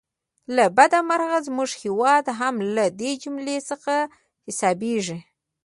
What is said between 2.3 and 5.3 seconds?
هم له دې جملې څخه حسابېږي.